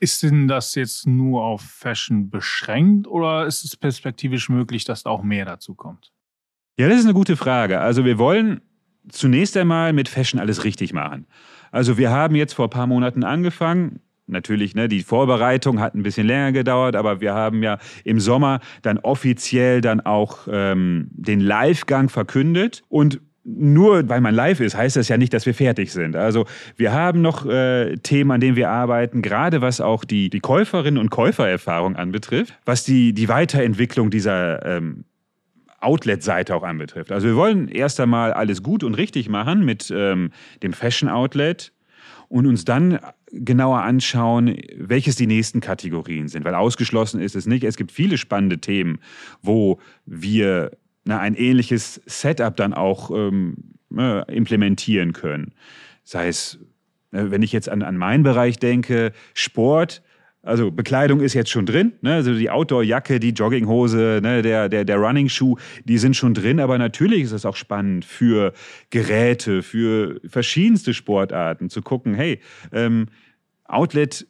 Ist 0.00 0.22
denn 0.22 0.48
das 0.48 0.74
jetzt 0.74 1.06
nur 1.06 1.44
auf 1.44 1.60
Fashion 1.60 2.30
beschränkt 2.30 3.06
oder 3.06 3.46
ist 3.46 3.64
es 3.64 3.76
perspektivisch 3.76 4.48
möglich, 4.48 4.84
dass 4.84 5.02
da 5.02 5.10
auch 5.10 5.22
mehr 5.22 5.44
dazu 5.44 5.74
kommt? 5.74 6.10
Ja, 6.78 6.88
das 6.88 7.00
ist 7.00 7.04
eine 7.04 7.12
gute 7.12 7.36
Frage. 7.36 7.80
Also 7.80 8.06
wir 8.06 8.16
wollen 8.16 8.62
zunächst 9.10 9.56
einmal 9.58 9.92
mit 9.92 10.08
Fashion 10.08 10.40
alles 10.40 10.64
richtig 10.64 10.94
machen. 10.94 11.26
Also 11.70 11.98
wir 11.98 12.10
haben 12.10 12.34
jetzt 12.34 12.54
vor 12.54 12.66
ein 12.66 12.70
paar 12.70 12.86
Monaten 12.86 13.24
angefangen. 13.24 14.00
Natürlich, 14.26 14.74
ne, 14.74 14.88
die 14.88 15.02
Vorbereitung 15.02 15.80
hat 15.80 15.94
ein 15.94 16.02
bisschen 16.02 16.26
länger 16.26 16.52
gedauert, 16.52 16.96
aber 16.96 17.20
wir 17.20 17.34
haben 17.34 17.62
ja 17.62 17.78
im 18.04 18.20
Sommer 18.20 18.60
dann 18.80 18.98
offiziell 18.98 19.82
dann 19.82 20.00
auch 20.00 20.48
ähm, 20.50 21.08
den 21.12 21.40
Livegang 21.40 22.08
verkündet. 22.08 22.82
Und 22.88 23.20
nur 23.44 24.08
weil 24.08 24.20
man 24.20 24.34
live 24.34 24.60
ist, 24.60 24.76
heißt 24.76 24.96
das 24.96 25.08
ja 25.08 25.16
nicht, 25.16 25.32
dass 25.32 25.46
wir 25.46 25.54
fertig 25.54 25.92
sind. 25.92 26.14
Also 26.14 26.46
wir 26.76 26.92
haben 26.92 27.22
noch 27.22 27.46
äh, 27.46 27.96
Themen, 27.96 28.30
an 28.30 28.40
denen 28.40 28.56
wir 28.56 28.70
arbeiten, 28.70 29.22
gerade 29.22 29.62
was 29.62 29.80
auch 29.80 30.04
die, 30.04 30.28
die 30.28 30.40
Käuferinnen 30.40 30.98
und 30.98 31.10
Käufererfahrung 31.10 31.96
anbetrifft, 31.96 32.58
was 32.64 32.84
die, 32.84 33.12
die 33.14 33.28
Weiterentwicklung 33.28 34.10
dieser 34.10 34.64
ähm, 34.66 35.04
Outlet-Seite 35.80 36.54
auch 36.54 36.62
anbetrifft. 36.62 37.10
Also 37.10 37.28
wir 37.28 37.36
wollen 37.36 37.68
erst 37.68 37.98
einmal 38.00 38.32
alles 38.32 38.62
gut 38.62 38.84
und 38.84 38.94
richtig 38.94 39.28
machen 39.28 39.64
mit 39.64 39.90
ähm, 39.94 40.30
dem 40.62 40.74
Fashion-Outlet 40.74 41.72
und 42.28 42.46
uns 42.46 42.64
dann 42.64 42.98
genauer 43.32 43.82
anschauen, 43.82 44.56
welches 44.76 45.16
die 45.16 45.26
nächsten 45.26 45.60
Kategorien 45.60 46.28
sind, 46.28 46.44
weil 46.44 46.54
ausgeschlossen 46.54 47.20
ist 47.20 47.34
es 47.34 47.46
nicht. 47.46 47.64
Es 47.64 47.76
gibt 47.76 47.92
viele 47.92 48.18
spannende 48.18 48.58
Themen, 48.58 48.98
wo 49.40 49.80
wir 50.04 50.72
na, 51.04 51.18
ein 51.18 51.34
ähnliches 51.34 52.00
Setup 52.06 52.56
dann 52.56 52.74
auch 52.74 53.10
ähm, 53.10 53.56
äh, 53.96 54.34
implementieren 54.34 55.12
können. 55.12 55.52
Sei 56.04 56.28
es, 56.28 56.58
äh, 57.12 57.24
wenn 57.30 57.42
ich 57.42 57.52
jetzt 57.52 57.68
an, 57.68 57.82
an 57.82 57.96
meinen 57.96 58.22
Bereich 58.22 58.58
denke, 58.58 59.12
Sport, 59.34 60.02
also 60.42 60.70
Bekleidung 60.70 61.20
ist 61.20 61.34
jetzt 61.34 61.50
schon 61.50 61.66
drin, 61.66 61.92
ne? 62.00 62.14
also 62.14 62.34
die 62.34 62.48
Outdoor-Jacke, 62.48 63.20
die 63.20 63.30
Jogginghose, 63.30 64.20
ne? 64.22 64.40
der, 64.40 64.70
der, 64.70 64.84
der 64.84 64.96
Running-Schuh, 64.96 65.56
die 65.84 65.98
sind 65.98 66.16
schon 66.16 66.32
drin, 66.32 66.60
aber 66.60 66.78
natürlich 66.78 67.24
ist 67.24 67.32
es 67.32 67.44
auch 67.44 67.56
spannend 67.56 68.06
für 68.06 68.54
Geräte, 68.88 69.62
für 69.62 70.18
verschiedenste 70.26 70.94
Sportarten 70.94 71.68
zu 71.68 71.82
gucken, 71.82 72.14
hey, 72.14 72.40
ähm, 72.72 73.06
Outlet 73.64 74.26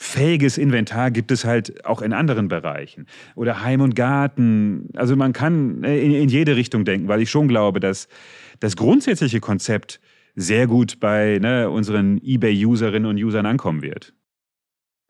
fähiges 0.00 0.56
Inventar 0.56 1.10
gibt 1.10 1.30
es 1.30 1.44
halt 1.44 1.84
auch 1.84 2.00
in 2.00 2.14
anderen 2.14 2.48
Bereichen. 2.48 3.06
Oder 3.36 3.62
Heim 3.62 3.82
und 3.82 3.94
Garten. 3.94 4.88
Also 4.96 5.14
man 5.14 5.34
kann 5.34 5.84
äh, 5.84 6.00
in, 6.02 6.12
in 6.12 6.28
jede 6.30 6.56
Richtung 6.56 6.86
denken, 6.86 7.06
weil 7.06 7.20
ich 7.20 7.30
schon 7.30 7.48
glaube, 7.48 7.80
dass 7.80 8.08
das 8.60 8.76
grundsätzliche 8.76 9.40
Konzept 9.40 10.00
sehr 10.34 10.66
gut 10.66 11.00
bei 11.00 11.38
ne, 11.40 11.68
unseren 11.68 12.18
eBay-Userinnen 12.24 13.08
und 13.08 13.22
Usern 13.22 13.44
ankommen 13.44 13.82
wird. 13.82 14.14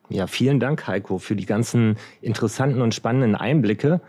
Ja, 0.09 0.27
vielen 0.27 0.59
Dank, 0.59 0.89
Heiko, 0.89 1.19
für 1.19 1.37
die 1.37 1.47
ganzen 1.47 1.97
interessanten 2.21 2.83
und 2.83 2.93
spannenden 2.93 3.37
Einblicke. 3.37 4.01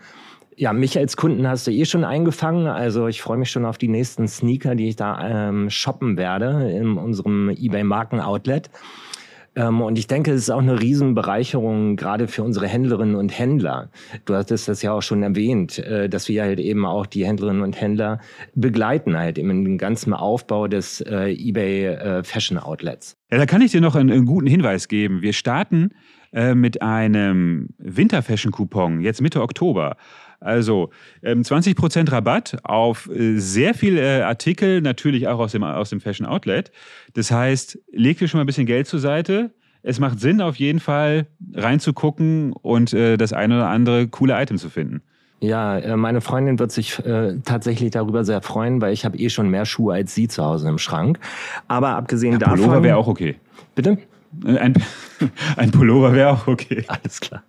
Ja, 0.55 0.73
mich 0.73 0.97
als 0.97 1.15
Kunden 1.15 1.47
hast 1.47 1.67
du 1.67 1.71
eh 1.71 1.85
schon 1.85 2.03
eingefangen. 2.03 2.65
Also 2.65 3.07
ich 3.07 3.21
freue 3.21 3.37
mich 3.37 3.51
schon 3.51 3.65
auf 3.65 3.77
die 3.77 3.87
nächsten 3.87 4.27
Sneaker, 4.27 4.73
die 4.73 4.89
ich 4.89 4.95
da 4.95 5.49
ähm, 5.49 5.69
shoppen 5.69 6.17
werde 6.17 6.71
in 6.71 6.97
unserem 6.97 7.49
eBay-Marken-Outlet. 7.49 8.71
Ähm, 9.55 9.81
und 9.81 9.97
ich 9.97 10.07
denke, 10.07 10.31
es 10.31 10.43
ist 10.43 10.49
auch 10.49 10.61
eine 10.61 10.79
Riesenbereicherung, 10.79 11.97
gerade 11.97 12.27
für 12.27 12.43
unsere 12.43 12.67
Händlerinnen 12.67 13.15
und 13.15 13.37
Händler. 13.37 13.89
Du 14.25 14.35
hattest 14.35 14.67
das 14.67 14.81
ja 14.81 14.93
auch 14.93 15.01
schon 15.01 15.23
erwähnt, 15.23 15.77
äh, 15.79 16.07
dass 16.07 16.29
wir 16.29 16.43
halt 16.43 16.59
eben 16.59 16.85
auch 16.85 17.05
die 17.05 17.25
Händlerinnen 17.25 17.61
und 17.61 17.79
Händler 17.79 18.19
begleiten, 18.55 19.17
halt 19.17 19.37
eben 19.37 19.65
den 19.65 19.77
ganzen 19.77 20.13
Aufbau 20.13 20.67
des 20.67 21.01
äh, 21.01 21.31
eBay 21.31 21.85
äh, 21.87 22.23
Fashion 22.23 22.57
Outlets. 22.57 23.17
Ja, 23.29 23.37
da 23.37 23.45
kann 23.45 23.61
ich 23.61 23.71
dir 23.71 23.81
noch 23.81 23.95
einen, 23.95 24.11
einen 24.11 24.25
guten 24.25 24.47
Hinweis 24.47 24.87
geben. 24.87 25.21
Wir 25.21 25.33
starten 25.33 25.89
mit 26.53 26.81
einem 26.81 27.71
Winterfashion-Coupon 27.77 29.01
jetzt 29.01 29.21
Mitte 29.21 29.41
Oktober. 29.41 29.97
Also 30.41 30.89
ähm, 31.21 31.43
20% 31.43 32.11
Rabatt 32.11 32.57
auf 32.63 33.07
äh, 33.09 33.37
sehr 33.37 33.75
viele 33.75 34.01
äh, 34.01 34.21
Artikel, 34.23 34.81
natürlich 34.81 35.27
auch 35.27 35.39
aus 35.39 35.51
dem, 35.51 35.63
aus 35.63 35.91
dem 35.91 36.01
Fashion 36.01 36.25
Outlet. 36.25 36.71
Das 37.13 37.31
heißt, 37.31 37.79
leg 37.91 38.17
dir 38.17 38.27
schon 38.27 38.39
mal 38.39 38.43
ein 38.43 38.47
bisschen 38.47 38.65
Geld 38.65 38.87
zur 38.87 38.99
Seite. 38.99 39.51
Es 39.83 39.99
macht 39.99 40.19
Sinn, 40.19 40.41
auf 40.41 40.57
jeden 40.57 40.79
Fall 40.79 41.27
reinzugucken 41.53 42.53
und 42.53 42.91
äh, 42.93 43.17
das 43.17 43.33
eine 43.33 43.55
oder 43.57 43.67
andere 43.67 44.07
coole 44.07 44.39
Item 44.39 44.57
zu 44.57 44.69
finden. 44.69 45.01
Ja, 45.41 45.77
äh, 45.77 45.95
meine 45.95 46.21
Freundin 46.21 46.59
wird 46.59 46.71
sich 46.71 46.99
äh, 47.05 47.37
tatsächlich 47.45 47.91
darüber 47.91 48.23
sehr 48.23 48.41
freuen, 48.41 48.81
weil 48.81 48.93
ich 48.93 49.05
habe 49.05 49.17
eh 49.17 49.29
schon 49.29 49.49
mehr 49.49 49.65
Schuhe 49.65 49.93
als 49.93 50.13
sie 50.15 50.27
zu 50.27 50.43
Hause 50.43 50.69
im 50.69 50.79
Schrank. 50.79 51.19
Aber 51.67 51.89
abgesehen 51.89 52.39
davon... 52.39 52.59
Pullover 52.59 52.83
wäre 52.83 52.97
auch 52.97 53.07
okay. 53.07 53.35
Bitte? 53.75 53.97
Ein, 54.45 54.75
ein 55.57 55.71
Pullover 55.71 56.13
wäre 56.13 56.31
auch 56.31 56.47
okay. 56.47 56.83
Alles 56.87 57.19
klar. 57.19 57.43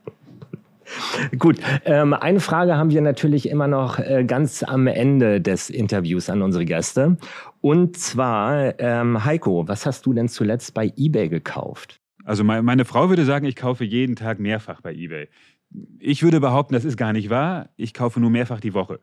Gut, 1.39 1.59
ähm, 1.85 2.15
eine 2.15 2.41
Frage 2.41 2.77
haben 2.77 2.91
wir 2.91 3.01
natürlich 3.01 3.49
immer 3.49 3.69
noch 3.69 3.99
äh, 3.99 4.25
ganz 4.25 4.63
am 4.63 4.87
Ende 4.87 5.41
des 5.41 5.71
Interviews 5.71 6.31
an 6.31 6.43
unsere 6.43 6.65
Gäste. 6.65 7.17
Und 7.61 7.97
zwar, 7.97 8.79
ähm, 8.81 9.25
Heiko, 9.25 9.67
was 9.69 9.87
hast 9.87 10.07
du 10.07 10.13
denn 10.13 10.29
zuletzt 10.29 10.75
bei 10.75 10.93
eBay 10.97 11.29
gekauft? 11.29 12.01
Also 12.25 12.45
meine, 12.45 12.63
meine 12.63 12.85
Frau 12.85 13.09
würde 13.09 13.25
sagen, 13.25 13.47
ich 13.47 13.57
kaufe 13.57 13.85
jeden 13.85 14.17
Tag 14.17 14.39
mehrfach 14.39 14.81
bei 14.81 14.93
eBay. 14.93 15.29
Ich 15.99 16.23
würde 16.23 16.41
behaupten, 16.41 16.75
das 16.75 16.85
ist 16.85 16.97
gar 16.97 17.13
nicht 17.13 17.31
wahr. 17.31 17.71
Ich 17.77 17.95
kaufe 17.95 18.21
nur 18.21 18.31
mehrfach 18.31 18.61
die 18.61 18.75
Woche. 18.75 19.01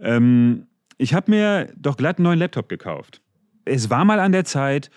Ähm, 0.00 0.66
ich 0.98 1.14
habe 1.14 1.30
mir 1.30 1.72
doch 1.76 1.96
glatt 1.96 2.18
einen 2.18 2.24
neuen 2.24 2.38
Laptop 2.38 2.68
gekauft. 2.68 3.20
Es 3.64 3.90
war 3.90 4.04
mal 4.04 4.20
an 4.20 4.32
der 4.32 4.44
Zeit 4.44 4.90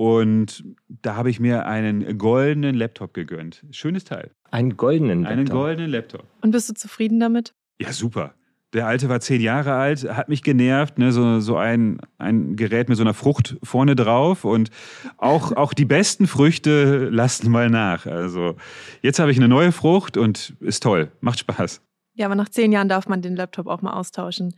und 0.00 0.64
da 0.88 1.14
habe 1.16 1.28
ich 1.28 1.40
mir 1.40 1.66
einen 1.66 2.16
goldenen 2.16 2.74
Laptop 2.74 3.12
gegönnt. 3.12 3.66
Schönes 3.70 4.04
Teil. 4.04 4.30
Einen 4.50 4.78
goldenen 4.78 5.24
Laptop? 5.24 5.38
Einen 5.38 5.48
goldenen 5.50 5.90
Laptop. 5.90 6.24
Und 6.40 6.52
bist 6.52 6.70
du 6.70 6.72
zufrieden 6.72 7.20
damit? 7.20 7.52
Ja, 7.78 7.92
super. 7.92 8.32
Der 8.72 8.86
alte 8.86 9.10
war 9.10 9.20
zehn 9.20 9.42
Jahre 9.42 9.74
alt, 9.74 10.04
hat 10.04 10.30
mich 10.30 10.42
genervt, 10.42 10.98
ne? 10.98 11.12
so, 11.12 11.40
so 11.40 11.58
ein, 11.58 12.00
ein 12.16 12.56
Gerät 12.56 12.88
mit 12.88 12.96
so 12.96 13.02
einer 13.02 13.12
Frucht 13.12 13.58
vorne 13.62 13.94
drauf. 13.94 14.46
Und 14.46 14.70
auch, 15.18 15.52
auch 15.56 15.74
die 15.74 15.84
besten 15.84 16.26
Früchte 16.26 17.10
lassen 17.10 17.50
mal 17.50 17.68
nach. 17.68 18.06
Also 18.06 18.56
jetzt 19.02 19.18
habe 19.18 19.30
ich 19.30 19.36
eine 19.36 19.48
neue 19.48 19.70
Frucht 19.70 20.16
und 20.16 20.54
ist 20.60 20.82
toll, 20.82 21.12
macht 21.20 21.40
Spaß. 21.40 21.82
Ja, 22.14 22.24
aber 22.24 22.36
nach 22.36 22.48
zehn 22.48 22.72
Jahren 22.72 22.88
darf 22.88 23.06
man 23.06 23.20
den 23.20 23.36
Laptop 23.36 23.66
auch 23.66 23.82
mal 23.82 23.92
austauschen. 23.92 24.54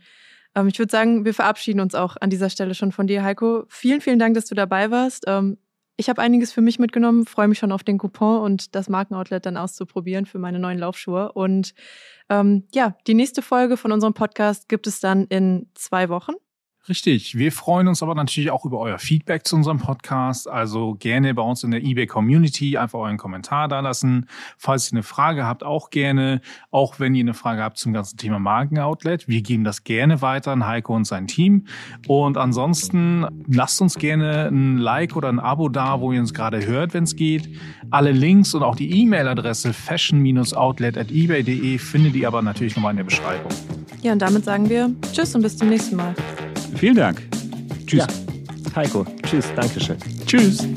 Ähm, 0.55 0.67
ich 0.67 0.79
würde 0.79 0.91
sagen, 0.91 1.25
wir 1.25 1.33
verabschieden 1.33 1.79
uns 1.79 1.95
auch 1.95 2.15
an 2.19 2.29
dieser 2.29 2.49
Stelle 2.49 2.75
schon 2.75 2.91
von 2.91 3.07
dir, 3.07 3.23
Heiko. 3.23 3.65
Vielen, 3.69 4.01
vielen 4.01 4.19
Dank, 4.19 4.35
dass 4.35 4.45
du 4.45 4.55
dabei 4.55 4.91
warst. 4.91 5.23
Ähm, 5.27 5.57
ich 5.95 6.09
habe 6.09 6.21
einiges 6.21 6.51
für 6.51 6.61
mich 6.61 6.79
mitgenommen, 6.79 7.25
freue 7.25 7.47
mich 7.47 7.59
schon 7.59 7.71
auf 7.71 7.83
den 7.83 7.99
Coupon 7.99 8.41
und 8.41 8.75
das 8.75 8.89
Markenoutlet 8.89 9.45
dann 9.45 9.57
auszuprobieren 9.57 10.25
für 10.25 10.39
meine 10.39 10.57
neuen 10.59 10.79
Laufschuhe. 10.79 11.31
Und 11.31 11.73
ähm, 12.29 12.67
ja, 12.73 12.95
die 13.05 13.13
nächste 13.13 13.41
Folge 13.43 13.77
von 13.77 13.91
unserem 13.91 14.13
Podcast 14.13 14.69
gibt 14.69 14.87
es 14.87 14.99
dann 14.99 15.25
in 15.27 15.69
zwei 15.75 16.09
Wochen. 16.09 16.33
Richtig. 16.89 17.37
Wir 17.37 17.53
freuen 17.53 17.87
uns 17.87 18.03
aber 18.03 18.13
natürlich 18.13 18.51
auch 18.51 18.65
über 18.65 18.77
euer 18.77 18.99
Feedback 18.99 19.47
zu 19.47 19.55
unserem 19.55 19.77
Podcast. 19.77 20.49
Also 20.49 20.95
gerne 20.95 21.33
bei 21.33 21.41
uns 21.41 21.63
in 21.63 21.71
der 21.71 21.81
eBay 21.81 22.07
Community 22.07 22.77
einfach 22.77 22.99
euren 22.99 23.17
Kommentar 23.17 23.69
da 23.69 23.79
lassen. 23.79 24.27
Falls 24.57 24.91
ihr 24.91 24.97
eine 24.97 25.03
Frage 25.03 25.45
habt, 25.45 25.63
auch 25.63 25.91
gerne. 25.91 26.41
Auch 26.71 26.99
wenn 26.99 27.15
ihr 27.15 27.23
eine 27.23 27.33
Frage 27.33 27.63
habt 27.63 27.77
zum 27.77 27.93
ganzen 27.93 28.17
Thema 28.17 28.37
Markenoutlet. 28.37 29.29
Wir 29.29 29.41
geben 29.41 29.63
das 29.63 29.85
gerne 29.85 30.21
weiter 30.21 30.51
an 30.51 30.67
Heiko 30.67 30.93
und 30.93 31.05
sein 31.05 31.25
Team. 31.25 31.67
Und 32.07 32.35
ansonsten 32.35 33.27
lasst 33.47 33.79
uns 33.81 33.95
gerne 33.95 34.49
ein 34.49 34.77
Like 34.77 35.15
oder 35.15 35.29
ein 35.29 35.39
Abo 35.39 35.69
da, 35.69 36.01
wo 36.01 36.11
ihr 36.11 36.19
uns 36.19 36.33
gerade 36.33 36.65
hört, 36.65 36.93
wenn 36.93 37.05
es 37.05 37.15
geht. 37.15 37.47
Alle 37.91 38.11
Links 38.11 38.53
und 38.55 38.63
auch 38.63 38.75
die 38.75 38.91
E-Mail-Adresse 39.03 39.71
fashion-outlet 39.71 40.97
at 40.97 41.11
ebay.de 41.11 41.77
findet 41.77 42.15
ihr 42.15 42.27
aber 42.27 42.41
natürlich 42.41 42.75
nochmal 42.75 42.91
in 42.91 42.97
der 42.97 43.03
Beschreibung. 43.05 43.51
Ja, 44.01 44.11
und 44.11 44.21
damit 44.21 44.43
sagen 44.43 44.67
wir 44.69 44.93
Tschüss 45.13 45.33
und 45.33 45.43
bis 45.43 45.55
zum 45.57 45.69
nächsten 45.69 45.95
Mal. 45.95 46.13
Vielen 46.75 46.95
Dank. 46.95 47.21
Tschüss. 47.85 47.99
Ja. 47.99 48.07
Heiko, 48.75 49.05
tschüss, 49.23 49.45
Dankeschön. 49.55 49.97
Tschüss. 50.25 50.67